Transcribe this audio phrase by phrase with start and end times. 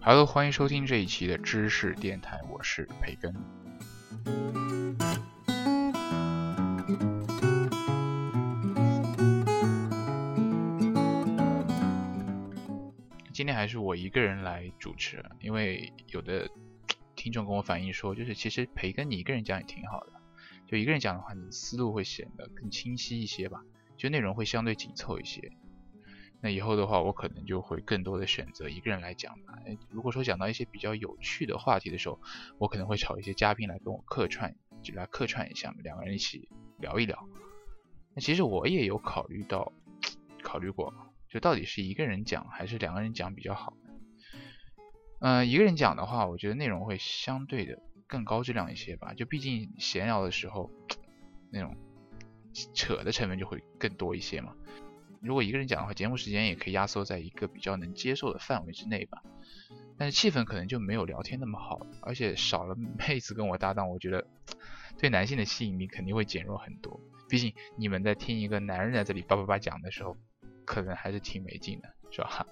[0.00, 3.34] Hello，，欢迎收听这一期的知识电台，我是培根。
[13.32, 16.48] 今天还是我一个人来主持，因为有的
[17.24, 20.12] 听众跟我反映说，就是其实培根你一个人讲也挺好的，
[20.66, 23.62] 就一个人讲的话，你思路会显得更清晰一些吧，
[23.96, 25.50] 就内容会相对紧凑一些。
[26.42, 29.54] 那以后的话，我可能就会更多的选择一个人来讲吧。
[29.88, 32.20] 如果说讲到一些比较有趣的话题的时候，
[32.58, 37.26] 我可能会找一些嘉宾来跟我客串，就来客串一下，两个人一起聊一聊。
[38.12, 39.72] 那其实我也有考虑到，
[40.42, 40.92] 考虑过，
[41.30, 43.72] 就到底是一个人讲还是两个人讲比较好。
[45.26, 49.14] 嗯、一个人讲的话，我觉得内容会相对的更高质量一些吧。
[49.14, 50.70] 就毕竟闲聊的时候，
[51.50, 51.74] 那种
[52.74, 54.54] 扯的成分就会更多一些嘛。
[55.22, 59.22] 如果一个人讲的话，节目时间也可以压缩在一个比较能接受的范围之内吧。
[59.96, 64.26] 但是气氛可能就没有聊天那么好，而且少了妹子跟我搭档，我觉得
[64.98, 67.00] 对男性的吸引力肯定会减弱很多。
[67.30, 70.18] 毕竟你们在听一个男人在这里叭叭叭讲的时候，
[70.66, 72.46] 可能还是挺没劲的，是吧？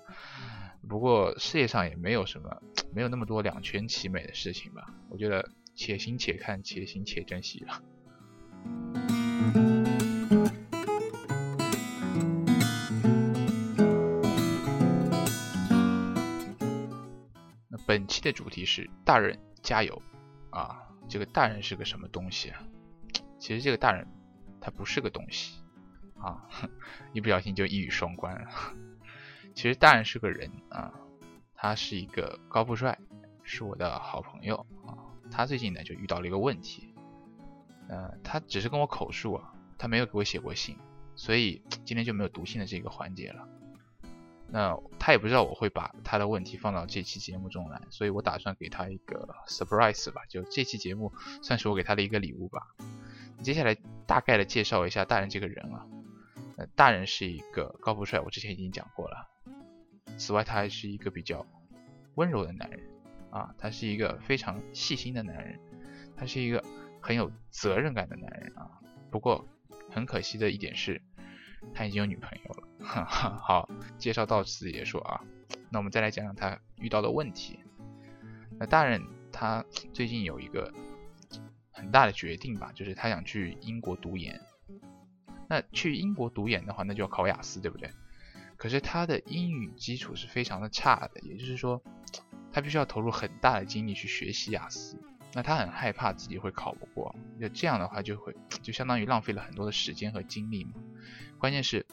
[0.89, 4.87] 不过世界上也没有什么，没有那么多两全其美的事情吧。
[5.09, 7.83] 我觉得且行且看，且行且珍惜了。
[17.87, 20.01] 本期的主题是大人加油
[20.51, 20.79] 啊！
[21.09, 22.63] 这个大人是个什么东西啊？
[23.39, 24.07] 其实这个大人
[24.61, 25.63] 他不是个东西
[26.19, 26.49] 啊，
[27.13, 28.49] 一不小心就一语双关了。
[29.55, 30.93] 其实大人是个人啊，
[31.55, 32.99] 他是一个高富帅，
[33.43, 34.97] 是我的好朋友啊。
[35.31, 36.95] 他最近呢就遇到了一个问题，
[37.89, 40.77] 呃，他只是跟我口述啊，他没有给我写过信，
[41.15, 43.49] 所以今天就没有读信的这个环节了。
[44.49, 51.11] 那他也不知道我会把他的问题放到这期节目中来，所以我打算给他一个 surprise 吧，就这期节目
[51.43, 52.61] 算是我给他的一个礼物吧。
[53.43, 53.75] 接下来
[54.07, 55.87] 大概的介绍一下大人这个人啊，
[56.59, 59.22] 呃，大人是一个高富帅，我之前已经讲过了。
[60.17, 61.47] 此外，他还是一个比较
[62.15, 62.81] 温柔的男人
[63.31, 65.59] 啊，他是一个非常细心的男人，
[66.17, 66.63] 他是一个
[67.01, 68.71] 很有责任感的男人啊。
[69.11, 69.47] 不过
[69.91, 71.03] 很可惜的一点是，
[71.75, 72.69] 他已经有女朋友了。
[72.85, 73.69] 哈哈好，
[73.99, 75.23] 介绍到此结束啊。
[75.71, 77.59] 那我们再来讲讲他遇到的问题。
[78.59, 79.03] 那大人
[79.33, 80.73] 他最近有一个
[81.73, 84.41] 很大的决定吧，就是他想去英国读研。
[85.49, 87.91] 那去英国读研的话，那就要考雅思，对不对？
[88.63, 91.83] 可是他的英语基础是非常的差的，也就是说，
[92.53, 94.97] 他必须要投入很大的精力去学习雅思。
[95.35, 100.75] 那他很害怕自己会考不过，那这样的话就会就相当于浪费了很多的时间和精力嘛。
[101.39, 101.85] 关键是。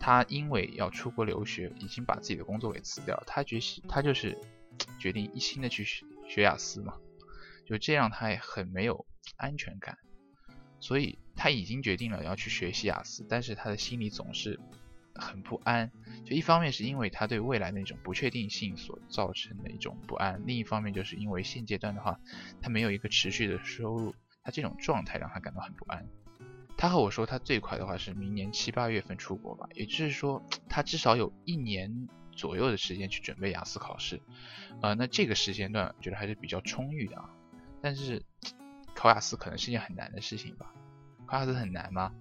[0.00, 3.20] 他因为要出国留学，已经把自己的工作给辞掉。
[3.26, 4.36] 他决心，他就是
[4.98, 6.94] 决定一心的去学学雅思嘛，
[7.66, 9.06] 就这样他也很没有
[9.36, 9.98] 安全感。
[10.80, 14.58] 所以他已经决定了要去学习雅思，但是他的心里总是
[15.18, 15.90] 很不安。
[16.24, 22.20] 就一方面是因为他对未来那种不确定性所造成的一种不安，另一方面就是因为现阶段的话，
[22.60, 26.06] 他没有一个持续的收入，他这种状态让他感到很不安。
[26.76, 34.20] 他和我说，他最快的话是明年七八月份出国吧，也就是说，他至少有一年左右的时间去准备雅思考试。
[34.80, 37.30] 呃，那这个时间段觉得还是比较充裕的啊。
[37.80, 38.22] 但是
[38.94, 40.72] 考雅思可能是件很难的事情吧？
[41.26, 42.12] 考雅思很难吗？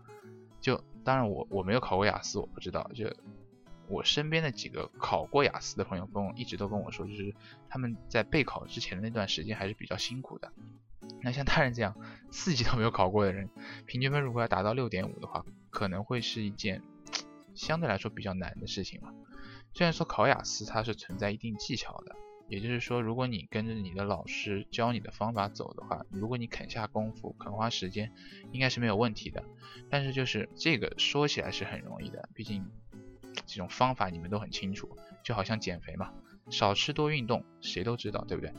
[0.59, 2.91] 就当然我我没有考过雅思，我不知道。
[2.93, 3.09] 就
[3.87, 7.33] 我身边的几个考过雅思的朋友跟我一直都跟我说，就是
[7.69, 10.51] 他们在备考之前的那段时间还是比较辛苦的。
[11.21, 11.95] 那像大人这样
[12.29, 13.49] 四级都没有考过的人，
[13.85, 16.83] 平均分如果要达到六点五的话，可能会是一件
[17.55, 19.13] 相对来说比较难的事情吧。
[19.73, 28.11] 虽然说考雅思它是存在一定技巧的，也就是说，如果你跟着你的老师教你的方法走的话，如果你肯下功夫、肯花时间，
[28.51, 29.43] 应该是没有问题的。
[29.89, 32.65] 但是就是这个说起来是很容易的，毕竟
[33.45, 36.13] 这种方法你们都很清楚，就好像减肥嘛，
[36.49, 38.53] 少吃多运动，谁都知道，对不对？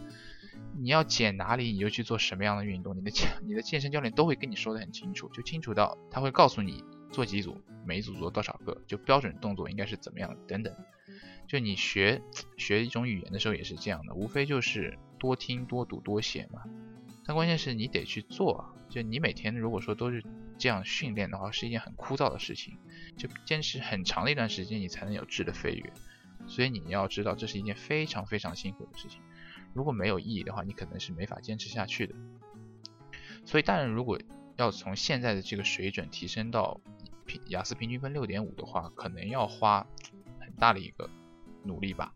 [0.76, 10.74] 你要减哪里，你就去做什么样的运动，你的健你的健身教练都会跟你说的很清楚，就清楚到他会告诉你做几组，每一组做多少个，就标准动作应该是怎么样等等。
[11.46, 12.22] 就你学
[12.56, 16.62] 学一种语言的时候也是这样的，无非就是多听、多读、多写嘛。
[17.24, 20.24] 但关键是你得去做啊，就你每天如果说都是
[20.58, 22.78] 这样训练的话，是一件很枯燥的事情，
[23.16, 25.92] 就坚持很长的一段时间，你才能有质的飞跃。
[26.46, 29.20] 所以你要知道，这是一件非常非常辛苦的事情。
[29.74, 32.14] 如果没有意义的话，你可能是没法坚持下去的。
[33.44, 34.18] 所以大人如果
[34.58, 36.80] 要从现在的这个水准提升到
[37.24, 39.86] 平雅思平均分六点五的话，可能要花
[40.40, 41.08] 很大的一个。
[41.64, 42.14] 努力吧。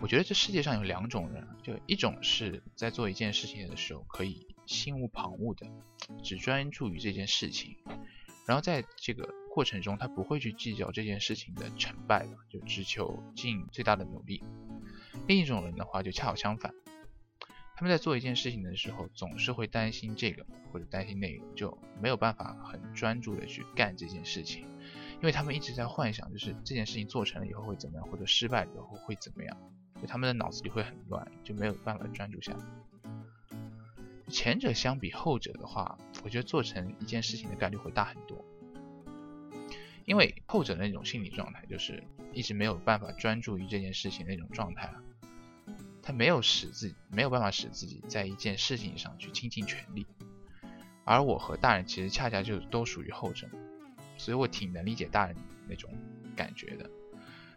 [0.00, 5.66] 我觉得这世界上有两种人，就一种是在做一件事情的时候可以心无旁骛的，
[6.22, 7.76] 只专注于这件事情，
[8.46, 14.42] 然后在这个过程中他不会去计较这件事情的成败的，就只求尽最大的努力。
[15.26, 16.72] 另一种人的话就恰好相反。
[17.74, 24.62] 他们在做一件事情的时候，总是会担心这个或者担心那个，就没有办法很专注的去干这件事情，
[25.16, 29.54] 因为他们一直在幻想，就是这件事情做成了以后会怎么样，或者失败以后会怎么样，
[30.00, 32.64] 就他们的脑子里会很乱，就没有办法专注下来。
[34.28, 38.44] 前者相比后者的话，我觉得做成一件事情的概率会大很多，
[40.04, 42.02] 因为后者的那种心理状态，就是
[42.32, 45.02] 一直没有办法专注于这件事情那种状态啊。
[46.02, 50.06] 他没有使自己没有办法使自己在一件事情上去倾尽全力，
[51.04, 53.48] 而我和大人其实恰恰就都属于后者，
[54.16, 55.36] 所以我挺能理解大人
[55.68, 55.90] 那种
[56.36, 56.88] 感觉的。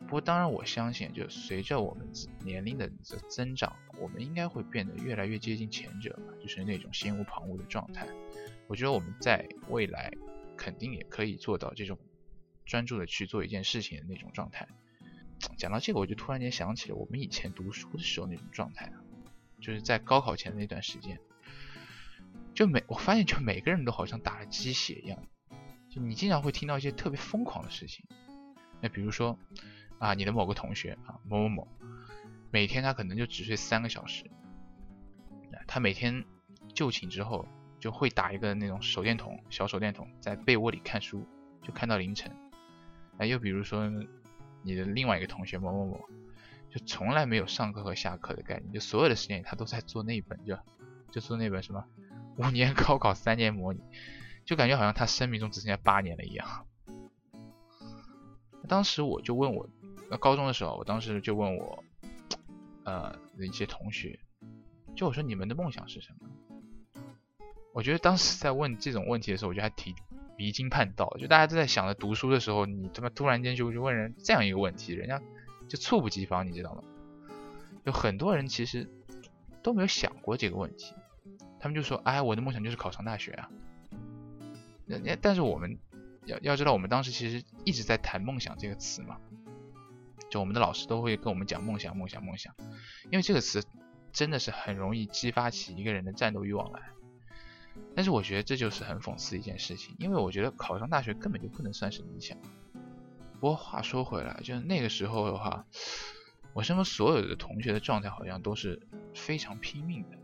[0.01, 2.07] 不过当然我相信，就随着我们
[2.43, 2.89] 年龄的
[3.27, 8.07] 增长，我们应该会变得越来越接近前者，就是那种心无旁骛的状态。
[8.67, 10.11] 我觉得我们在未来
[10.57, 11.97] 肯定也可以做到这种
[12.65, 14.67] 专注的去做一件事情的那种状态。
[15.57, 18.91] 讲到这个，我就突然间想起了我们以前读书的时候那种状态，
[19.61, 21.19] 就是在高考前的那段时间，
[22.53, 25.23] 就每我发现就每个人都好像打了鸡血一样，
[25.89, 28.05] 就你经常会听到一些特别疯狂的事情，
[28.81, 29.39] 那比如说
[29.99, 31.67] 啊，你的某个同学啊某某某，
[32.49, 34.25] 每天他可能就只睡三个小时，
[35.67, 36.25] 他每天
[36.73, 37.45] 就寝之后
[37.79, 41.23] 就会打一个那种手电筒小手电筒在被窝里看书，
[41.61, 42.35] 就看到凌晨，
[43.19, 43.91] 哎，又比如说。
[44.61, 46.09] 你的另外一个同学某某某，
[46.69, 50.59] 就从来没有上课和下课的概念，就所有的时间他都在做那本，就
[51.09, 51.85] 就做那本什么
[52.35, 53.79] 五年高考三年模拟，
[54.43, 56.67] 就感觉好像他生命中只剩下八年了一样。
[58.67, 59.69] 当时我就问我，
[60.09, 61.83] 那高中的时候，我当时就问我，
[62.83, 64.19] 呃的一些同学，
[64.95, 67.01] 就我说你们的梦想是什么？
[67.73, 69.95] 我觉得当时在问这种问题的时候，我觉得还挺。
[70.39, 75.21] 离经叛道，就大家都在想着读书的时候，你他妈突然间就就问人这样一个问题，人家
[75.67, 76.83] 就猝不及防，你知道吗？
[77.83, 78.87] 有很多人其实
[79.61, 80.95] 都没有想过这个问题，
[81.59, 83.49] 他们就说：“哎，我的梦想就是考上大学啊。”
[84.87, 85.77] 那但是我们
[86.25, 89.19] 要要知道，我们当时其实一直在谈梦想这个词嘛，
[90.29, 92.55] 就我们的老师都会跟我们讲梦想，梦想，梦想，
[93.11, 93.63] 因为这个词
[94.11, 96.81] 真的是很容易激发起一个人的战斗欲望来。
[97.95, 102.37] 但是我觉得这就是很讽刺一件事情，因为我觉得考上大学根本就不能算是理想。
[103.39, 105.65] 不过话说回来，就是那个时候的话，
[106.53, 108.81] 我身边所有的同学的状态好像都是
[109.13, 110.17] 非常拼命的。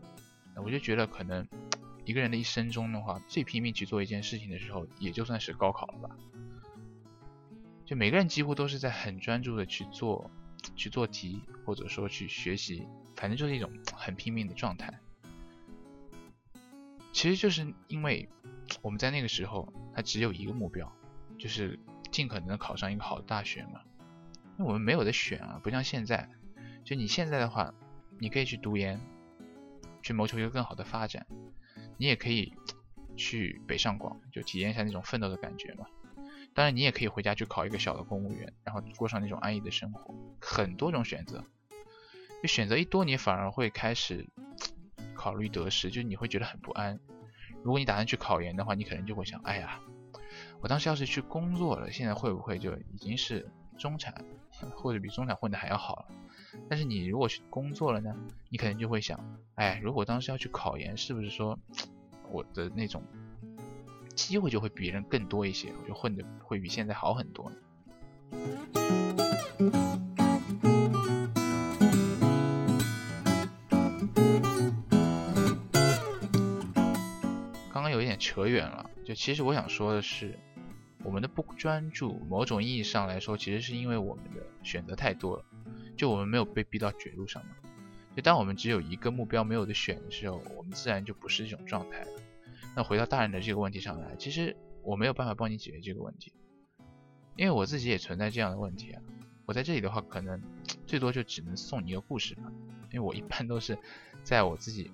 [0.62, 1.46] 我就觉得可能
[2.04, 6.16] 一个人的一生中的话，最拼命去做一件事情的时候，也就算是高考了吧。
[7.86, 10.30] 就每个人几乎都是在很专注的去做
[10.74, 14.92] 去做题，或者说去学习，反正就是一种很拼命的状态。
[17.12, 18.28] 其实就是因为
[18.82, 20.92] 我们在那个时候，他只有一个目标，
[21.38, 21.78] 就是
[22.10, 23.80] 尽可能的考上一个好的大学嘛。
[24.58, 26.28] 因为我们没有的选啊，不像现在，
[26.84, 27.72] 就你现在的话，
[28.18, 29.00] 你可以去读研，
[30.02, 31.26] 去谋求一个更好的发展，
[31.98, 32.52] 你也可以
[33.16, 35.86] 去北上广，就体验一下那种奋斗的感觉嘛。
[36.56, 41.44] 当然，你也可以回家去考一个小的公务员，然后过上那种安逸的生活，很多种选择。
[42.42, 44.26] 就选择一多，你反而会开始。
[45.14, 47.00] 考虑得失，就是你会觉得很不安。
[47.64, 49.80] 如果你打算去考研的话，你可能就会想：哎呀，
[50.60, 53.48] 我当时要是去工作了，现在会不会就已经是
[53.78, 54.24] 中产，
[54.74, 56.06] 或者比中产混的还要好了？
[56.68, 58.14] 但是你如果去工作了呢，
[58.50, 59.18] 你可能就会想：
[59.54, 61.58] 哎，如果当时要去考研，是不是说
[62.30, 63.02] 我的那种
[64.16, 67.52] 机会就会比别人更多一些，我就混的会比现在好很多。
[77.70, 80.38] 刚刚有一点扯远了，就其实我想说的是，
[81.04, 85.44] 我们的不专注，某种意义上来说，其实是因为我们的选择太多了，
[85.94, 87.50] 就我们没有被逼到绝路上嘛。
[88.16, 92.08] 就当我们只有一个目标没有的选的时候，我们自然就不是这种状态了。
[92.76, 96.30] 那回到大人的这个问题上来，其实我没有办法帮你解决这个问题，
[97.34, 99.02] 因为我自己也存在这样的问题啊。
[99.46, 100.42] 我在这里的话，可能
[100.86, 102.52] 最多就只能送你一个故事吧，
[102.92, 103.78] 因为我一般都是
[104.22, 104.90] 在我自己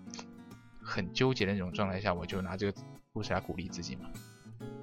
[0.81, 2.81] 很纠结的那种状态下，我就拿这个
[3.13, 4.09] 故事来鼓励自己嘛。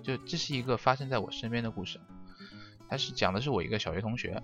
[0.04, 2.02] 就这是一个发生在我身边的故事，
[2.90, 4.44] 它是讲的是我一个小学同学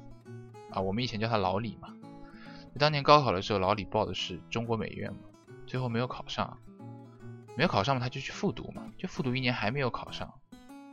[0.71, 1.93] 啊，我们以前叫他老李嘛。
[2.79, 5.19] 当年高考的时候，老李报的是中国美院嘛，
[5.67, 6.57] 最后没有考上，
[7.55, 10.33] 没有考上嘛，他就去复读嘛，就复读一年还没有考上。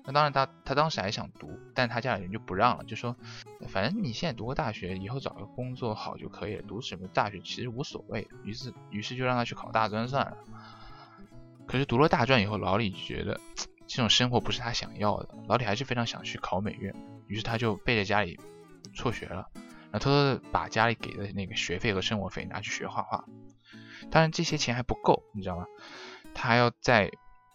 [0.05, 3.17] 那当然他他当时还想读，但他家里人就不让了，就说
[3.69, 8.27] 反正你现在读个大学，以后找个工作好就可以了，读什么大学其实无所谓。
[8.43, 10.37] 于是于是就让他去考大专算了。
[11.67, 13.41] 可是读了大专以后，老李就觉得
[13.87, 16.95] 这种生活不是他想要的，老李还是非常想去考美院，
[17.29, 18.41] 于是他就背着家里
[18.93, 19.49] 辍学了。
[19.93, 23.25] 然后偷偷的把家里给的那个学费和生活费拿去学画画，
[24.11, 25.67] 当然这些钱还不够，你知道吗？
[26.35, 27.11] 他还要再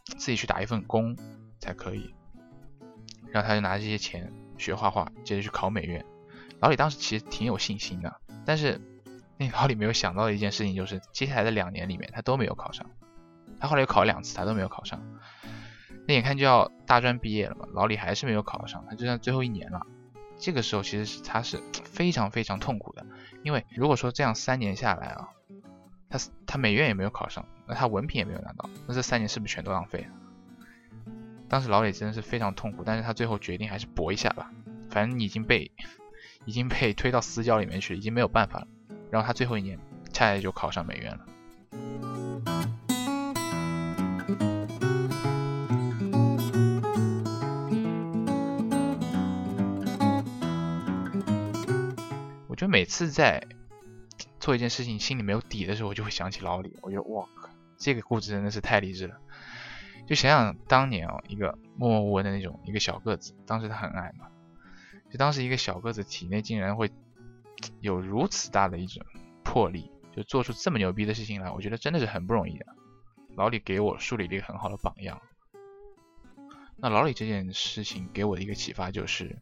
[0.05, 1.17] 自己去打一份工
[1.59, 2.13] 才可以。
[3.31, 6.05] 然后他就拿这些钱学画画，接着去考美院。
[6.59, 8.81] 老李当时其实挺有信心的，但是
[9.37, 12.89] 那老李没有想到的一件事情就是，接下来的两年里面他都没有考上。
[13.59, 15.01] 他后来又考了两次，他都没有考上。
[16.07, 19.85] 那眼看就要大专毕业了嘛，老李还是没有考上，他就算最后一年了。
[20.39, 23.05] 这个时候其实是他是非常非常痛苦的，
[23.43, 25.29] 因为如果说这样三年下来啊，
[26.09, 30.07] 他他美院也没有考上，那他文凭也没有拿到，那这三年是不是全都浪费了？
[31.49, 34.51] 当时老李真的是非常痛苦，但是他最后决定还是搏一下吧，
[34.89, 35.71] 反正已经被
[36.45, 38.67] 已经被推到死角里面去了，已经没有办法了。
[39.09, 39.79] 然后他最后一年
[40.11, 41.25] 恰恰就考上美院了。
[52.47, 53.41] 我觉得每次在
[54.47, 56.79] 做一件事情心里没有底的时候，我就会想起老李。
[56.81, 59.17] 我觉得哇靠，这个故事真的是太励志了。
[60.07, 64.29] 就想想当年哦，一个默默无闻的那种一个小个子，当时他很矮嘛，
[65.11, 66.89] 就当时一个小个子体内竟然会
[67.81, 69.05] 有如此大的一种
[69.43, 72.65] 魄力，就做出这么牛逼的事情来，我觉得真的是很不容易的。
[73.35, 75.21] 老李给我树立了一个很好的榜样。
[76.77, 79.37] 那老李这件事情给我的一个启发就是。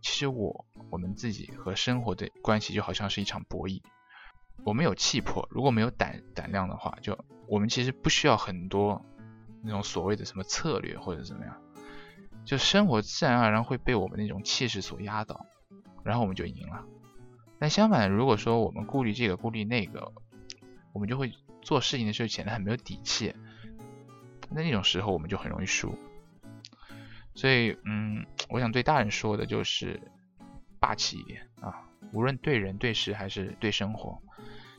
[0.00, 3.82] 其实我我们自己和生活的关系就好像是一场博弈，
[4.64, 9.04] 我们有气魄，如果没有胆胆量的话，就我们其实不需要很多
[9.62, 11.56] 那种所谓的什么策略或者怎么样，
[12.44, 15.46] 就生活自然而然会被我们那种气势所压倒，
[16.04, 16.84] 然后我们就赢了。
[17.58, 20.12] 但相反，如果说我们顾虑这个顾虑那个，
[20.92, 23.34] 我们就会做事情的时候显得很没有底气，
[24.50, 25.96] 那那种时候我们就很容易输。
[27.34, 30.00] 所以，嗯，我想对大人说的就是
[30.78, 34.20] 霸气一点啊，无论对人对事还是对生活。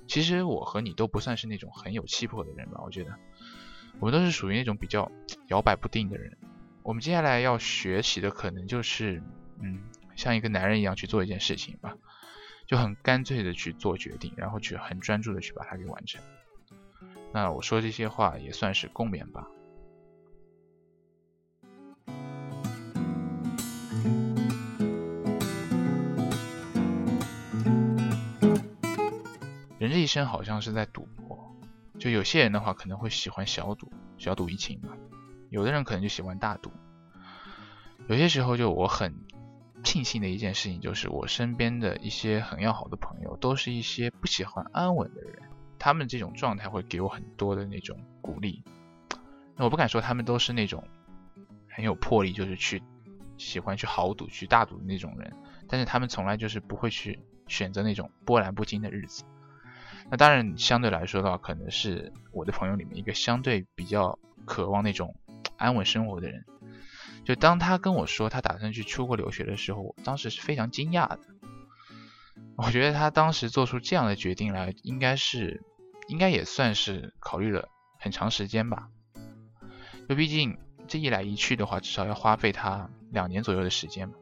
[0.10, 3.16] 其实我和你都不算是那种很有气魄的人吧，我觉得
[4.00, 5.10] 我们都是属于那种比较
[5.50, 6.36] 摇摆不定的人。
[6.82, 9.22] 我们接下来要学习的可能就是，
[9.62, 9.84] 嗯，
[10.16, 11.94] 像一个男人一样去做一件事情吧，
[12.66, 16.20] 就很干脆的去做决定，然后去很专注的去把它给完成。
[17.32, 19.48] 那我说这些话也算是共勉吧。
[29.90, 31.58] 人这一生好像是在赌博，
[31.98, 34.90] 就有些人的话可能会喜欢小赌，小赌怡情嘛；
[35.50, 36.72] 有的人可能就喜欢大赌。
[38.08, 39.16] 有些时候，就我很
[39.84, 45.42] 庆幸的一件事情，就是我身边的一些很要好的朋友，都是一些不喜欢安稳的人。
[45.80, 48.64] 他们这种状态会给我很多的那种鼓励。
[49.56, 50.84] 那我不敢说他们都是那种
[51.68, 52.84] 很有魄力，就是去
[53.38, 55.34] 喜欢去豪赌、去大赌的那种人，
[55.68, 59.24] 但是他们从来就是不会去选择那种波澜不惊的日子。
[60.12, 65.16] 那当然，相对来说的话，可能是我的朋友里面一个相对比较渴望那种
[65.56, 66.46] 安稳生活的人。
[67.24, 71.20] 就当他跟我说他打算去出国留学的时候，我当时是非常惊讶的。
[72.56, 75.62] 我觉得他当时做出这样的决定来，应该是，
[76.08, 78.88] 应该也算是考虑了很长时间吧。
[80.08, 84.16] 就毕竟这一来一去的话，至少要花费他两年左右的时间嘛。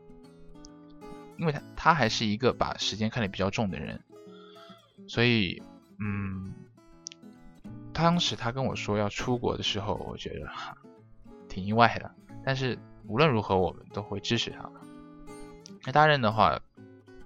[1.38, 4.04] 因为他他还是一个把时间看得比较重的人，
[5.08, 5.64] 所以。
[6.00, 6.54] 嗯，
[7.94, 10.50] 当时他跟我说要出国的时候，我觉得
[11.50, 12.12] 挺意外的。
[12.46, 12.78] 但是
[13.08, 14.70] 无论如何，我们都会支持他。
[15.86, 16.60] 那大任的话，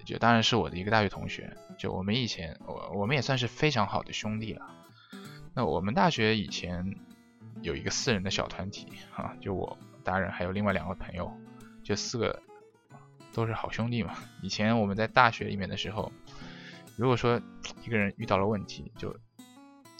[0.05, 4.67] 就当然是我的一个大学同学，就我们以前我我们也算是非常好的兄弟了。
[5.53, 6.95] 那我们大学以前
[7.61, 11.31] 有一个四人的小团体啊，就我大任还有另外两个朋友，
[11.83, 12.41] 就四个
[13.33, 14.15] 都是好兄弟嘛。
[14.41, 16.11] 以前我们在大学里面的时候，
[17.01, 17.41] 如果说
[17.83, 19.17] 一个人遇到了问题，就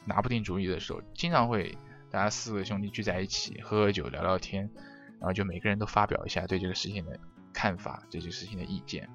[0.06, 1.76] 拿不定主意的时候，经常会
[2.12, 4.70] 大家四个兄弟聚在一起喝喝酒聊聊天，
[5.20, 7.20] 然后就每个人都发表一下对这个事情的
[7.52, 9.10] 看法，对这个事情的意见。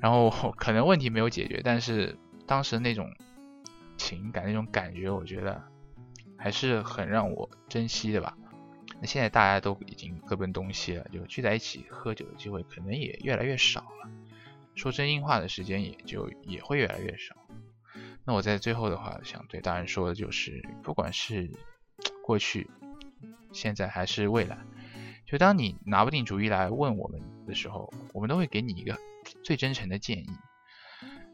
[0.00, 3.12] 然后可能问题没有解决，但是当时那种
[3.98, 5.62] 情感、那种感觉，我觉得
[6.38, 8.38] 还是很让我珍惜的吧。
[9.02, 14.10] 那现在大家都已经各奔东西了，就聚在一起喝酒的机会可能也越来越少了，
[14.76, 17.34] 说真心话的时间也就也会越来越少。
[18.24, 21.50] 那我在最后的话，想对大人说的就是，不管是
[22.24, 22.70] 过去、
[23.52, 24.58] 现在还是未来，
[25.24, 28.96] 就当你拿不定主意来问我们的时候，我们都会给你一个。
[29.42, 30.28] 最真诚的建议，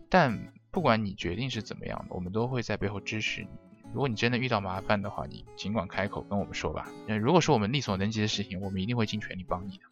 [0.08, 3.48] 但不管你决定是怎么样的，我们都会在背后支持你。
[3.92, 6.88] 如果你真的遇到麻烦的话，你尽管开口跟我们说吧。
[7.06, 9.84] 那如果是我们力所能及的事情，我们一定会尽全力帮你的。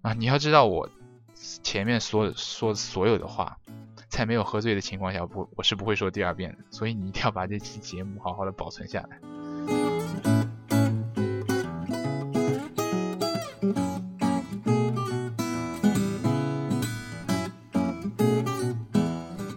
[0.00, 0.88] 啊，你要知道我
[1.34, 3.58] 前面说说所有的话，
[4.08, 6.58] 在没有喝醉的情况下，不，我是不会说第二遍的。
[6.70, 9.33] 所以你一定要把这期节目好好的保存下来。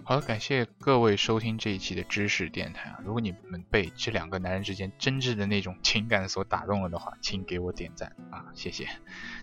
[0.08, 2.98] 好，感谢各位收听这一期的知识电台啊！
[3.04, 8.88] 如果你们被这两个男人之间真挚的那种情感所打动了的话，请给我点赞啊，谢谢。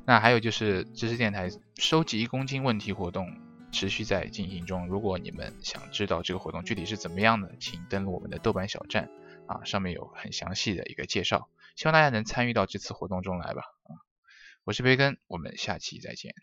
[0.08, 3.32] 那还有就是知识电台收集一公斤问题活动
[3.72, 9.12] 持续在进行中，如果你们想知道这个活动具体是怎么样的，请登录我们的豆瓣小站
[9.46, 14.02] 啊，上面有很详细的一个介绍，希望大家能参与到这次活动中来吧啊！
[14.64, 16.34] 我是培根，我们下期再见。